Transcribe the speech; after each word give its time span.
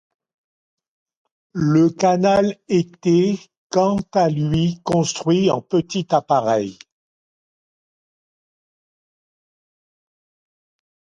Le 1.53 1.91
canal 1.91 2.57
était, 2.69 3.37
quant 3.69 3.97
à 4.13 4.29
lui, 4.31 4.81
construit 4.81 5.51
en 5.51 5.61
petit 5.61 6.07
appareil. 6.09 6.79